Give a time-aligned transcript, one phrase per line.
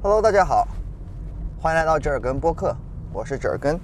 [0.00, 0.68] Hello，大家好，
[1.60, 2.72] 欢迎来到折耳根播客，
[3.12, 3.80] 我是折耳根。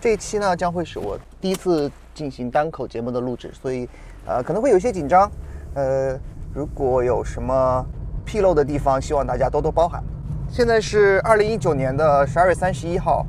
[0.00, 3.86] 这一期呢将会是我第一次进行单口节目的录制，所以
[4.24, 5.30] 呃可能会有些紧张，
[5.74, 6.18] 呃
[6.54, 7.84] 如果有什么
[8.24, 10.02] 纰漏的地方，希望大家多多包涵。
[10.48, 13.26] 现在是二零一九年的十二月三十一号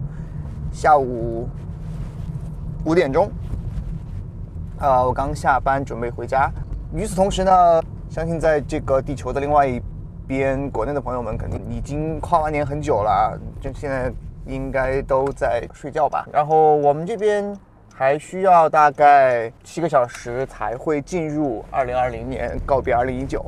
[0.72, 1.50] 下午
[2.86, 3.30] 五点钟，
[4.80, 6.50] 啊，我刚下班准备回家。
[6.94, 9.82] 与此同时呢，相信在这个地球的另外一
[10.28, 14.12] 边，国内的朋友们肯定已经跨完年很久了，就现在
[14.46, 16.28] 应该都在睡觉吧。
[16.32, 17.58] 然后我们这边
[17.94, 23.46] 还需要大概七个小时才会进入二零二零年，告别二零一九。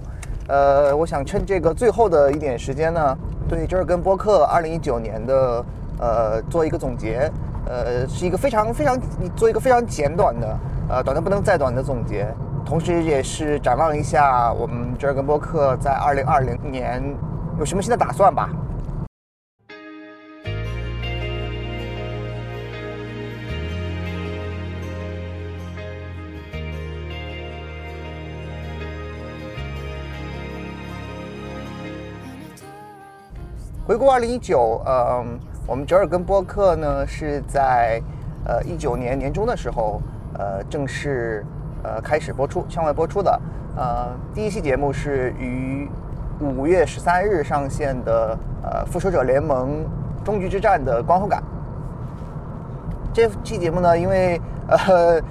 [0.47, 5.65] 呃，我想趁这个最后的一点时间呢，对这儿跟播客二零一九年的
[5.99, 7.29] 呃做一个总结。
[7.67, 12.25] 呃，是一个非常非常，你做一个非常简短的，呃，短的不能再短的总结。
[12.69, 17.03] 同时，也是展望一下我们这个播客在二零二零年
[17.57, 18.47] 有什么新的打算吧。
[33.83, 37.99] 回顾二零一九，嗯，我们折耳根播客呢是在
[38.45, 39.99] 呃一九年年中的时候，
[40.37, 41.43] 呃正式
[41.83, 43.39] 呃开始播出，向外播出的。
[43.75, 45.89] 呃，第一期节目是于
[46.39, 49.85] 五月十三日上线的，呃，《复仇者联盟：
[50.23, 51.43] 终局之战》的观后感。
[53.13, 55.21] 这期节目呢，因为呃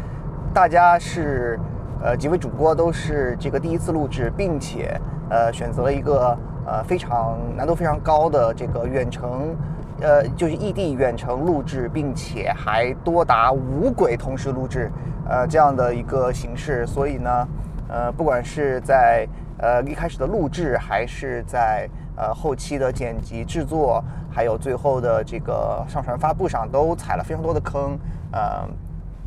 [0.52, 1.58] 大家是
[2.02, 6.36] 呃几位主播都是这个第一次录制，并且呃选择了一个。
[6.70, 9.56] 呃，非常难度非常高的这个远程，
[10.00, 14.90] 呃，就是异地远程录制，并且还多达五轨同时录制，
[15.28, 16.86] 呃，这样的一个形式。
[16.86, 17.48] 所以呢，
[17.88, 19.26] 呃，不管是在
[19.58, 27.98] 呃一开始的录制，还是在呃后期的剪辑制作，还有最后的这个上传发布上，都踩了非常多的坑。
[28.30, 28.68] 呃，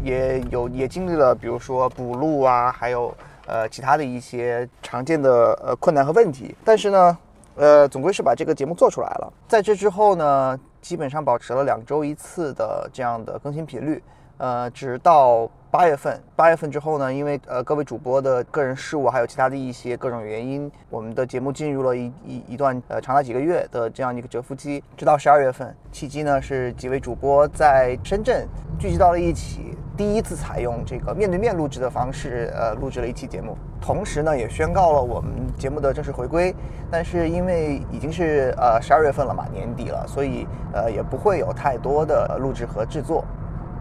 [0.02, 3.14] 也有也经历了，比如说补录啊，还有
[3.46, 6.56] 呃其他的一些常见的呃困难和问题。
[6.64, 7.18] 但是呢。
[7.56, 9.34] 呃，总归是把这个节目做出来了。
[9.48, 14.02] 在这之后呢，基本上保持了两周一次的这样的更新频率。
[14.38, 24.84] 呃，直到八月份，八月份之后呢，因为呃各位主播的个人事务，还有其他的一些各种原因，我们的节目进入了一一一段呃长达几个月的这样一个蛰伏期。
[24.98, 28.48] 直到十二月份，契机呢是几位主播在深圳
[28.80, 29.78] 聚集到了一起。
[29.98, 36.56] 第一次采用这个面对面录制的方式，呃，录制了一期节目，同时呢，也宣告了我们节目的正式回归。
[36.90, 43.24] 但是因为已经是呃十二月份了嘛，年底了，所以呃也不会有太多的录制和制作。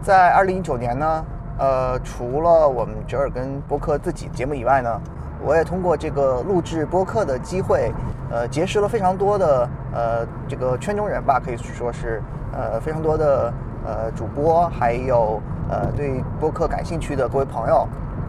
[0.01, 1.25] 在二零一九年呢，
[1.57, 5.01] 呃，除了我们折耳根播客自己节目以外呢，
[5.43, 7.91] 我也通过这个录制播客的机会，
[8.29, 12.21] 呃，结识了非常多的呃这个圈中人吧，可以说是
[12.53, 13.53] 呃非常多的
[13.85, 15.41] 呃主播，还有。
[15.71, 17.87] 呃，对播客感兴趣的各位朋友，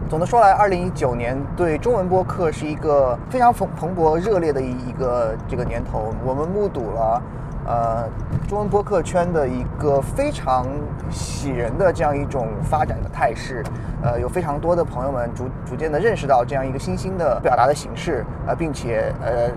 [0.09, 6.13] 总的说来，二零一九年对中文播客是一个非常蓬蓬勃热烈的一一个这个年头。
[6.23, 7.21] 我们目睹了
[7.67, 8.09] 呃
[8.47, 10.65] 中文播客圈的一个非常
[11.09, 13.61] 喜人的这样一种发展的态势。
[14.01, 19.51] 呃，有非常多的朋友们逐逐渐的认识到这样一个新兴的表达的形式，呃，并且呃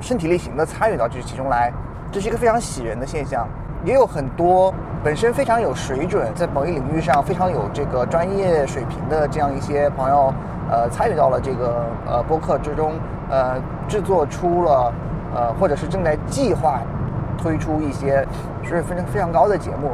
[0.00, 1.72] 身体力行的参与到这其中来，
[2.10, 3.46] 这是一个非常喜人的现象。
[3.84, 4.72] 也有很多
[5.02, 10.32] 本身非常有水准，在某一领域上非常有这个专业水平的这样一些朋友，
[10.70, 12.92] 呃，参与到了这个呃播客之中，
[13.30, 13.54] 呃，
[13.86, 14.92] 制作出了
[15.34, 16.80] 呃，或者是正在计划
[17.38, 18.26] 推出一些
[18.62, 19.92] 水准非常非常高的节目，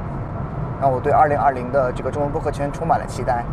[0.80, 3.44] 让我对二零二零的这个中文播客圈充满了期待。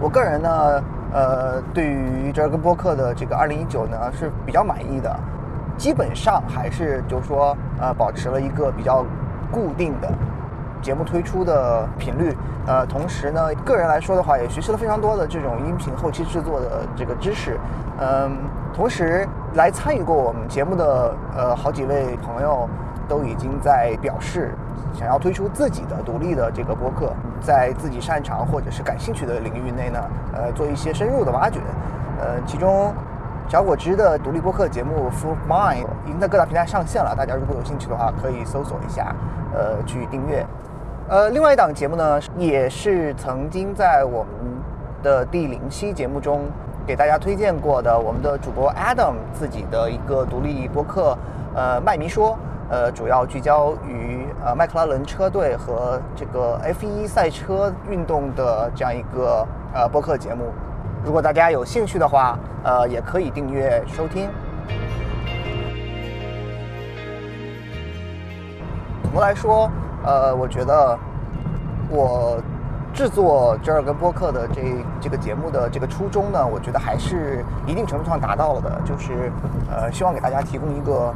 [0.00, 5.14] 我个人呢，呃，对于这个播客的这个二零一九呢是比较满意的。
[5.80, 9.02] 基本上还是就是说，呃，保持了一个比较
[9.50, 10.12] 固定的
[10.82, 12.36] 节目推出的频率。
[12.66, 17.58] 呃，同时呢，个人来说的话，也学习了非常多的这种音频后期制作的这个知识。
[17.98, 18.36] 嗯，
[18.74, 22.68] 同时来参与过我们节目的呃好几位朋友，
[23.08, 24.54] 都已经在表示
[24.92, 27.10] 想要推出自己的独立的这个播客，
[27.40, 29.98] 在自己擅长或者是感兴趣的领域内呢，
[30.34, 31.58] 呃，做一些深入的挖掘。
[32.20, 32.92] 呃，其中。
[33.50, 39.12] 小果汁的独立播客节目《Full Mind》已经在各大平台上线了，大家如果有兴趣的话，可以搜索一下，
[39.52, 40.46] 呃，去订阅。
[41.08, 44.30] 呃，另外一档节目呢，也是曾经在我们
[45.02, 46.42] 的第零期节目中
[46.86, 51.18] 给大家推荐过的，我们的主播 Adam 自己的一个独立播客，
[51.52, 52.38] 呃，麦迷说，
[52.70, 59.44] 呃，主要聚焦于呃麦克拉伦车队和这个 F1 赛车运动的这样一个
[59.74, 60.52] 呃播客节目。
[61.04, 64.28] 如果大家有兴趣的话，呃，也可以订阅收听。
[69.02, 69.70] 总的来说，
[70.04, 70.98] 呃，我觉得
[71.88, 72.40] 我
[72.92, 74.62] 制作折耳根播客的这
[75.00, 79.32] 这个节目的这个初衷呢，我觉得还是一定程度上达到了的，就是
[79.70, 81.12] 呃，希望给大家提供一个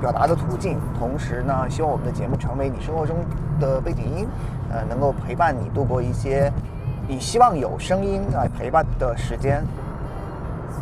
[0.00, 3.16] 表达的途径，同时呢，希望我们的节目成为你生活中
[3.60, 4.26] 的背景音，
[4.72, 6.50] 呃，能够陪伴你度过一些
[7.06, 9.62] 你希望有声音来陪伴的时间。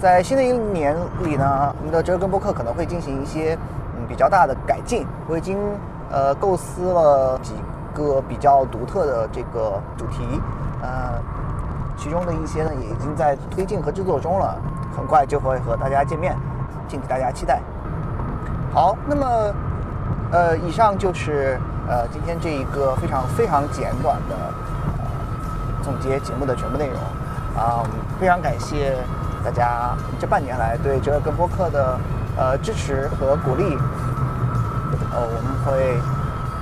[0.01, 3.59] 在新的一年里呢，我们的折根播客可能会进行一些
[3.97, 5.07] 嗯比较大的改进。
[5.29, 5.59] 我已经
[6.11, 7.55] 呃构思了几
[7.93, 10.41] 个比较独特的这个主题，
[10.81, 11.21] 呃，
[11.97, 14.57] 其中的一些呢也已经在推进和制作中了，
[14.97, 16.37] 很快就会和大家见面，
[16.89, 17.61] 敬请大家期待。
[18.73, 19.55] 好，那么
[20.31, 21.59] 呃，以上就是
[21.89, 24.37] 呃今天这一个非常非常简短的
[25.83, 26.97] 总结节目的全部内容
[27.55, 27.85] 啊、
[28.19, 28.97] 非常感谢
[29.45, 31.99] 大家这半年来对折耳根播客的
[32.37, 33.77] 呃支持和鼓励。
[35.13, 36.01] 呃，我们会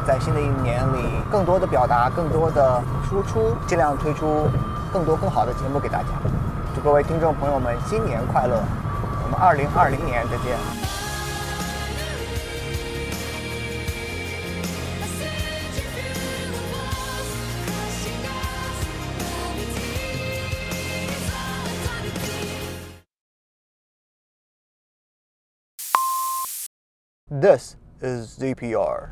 [0.05, 4.49] 在新的一年里更多的表达，更多的输出，尽量推出
[4.93, 6.09] 更多更好的节目给大家。
[6.75, 8.61] 祝各位听众朋友们新年快乐！
[9.25, 10.90] 我们二零二零年再见。
[27.33, 29.11] This is ZPR.